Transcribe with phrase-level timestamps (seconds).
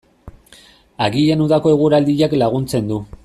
[1.07, 3.03] Agian udako eguraldiak laguntzen du.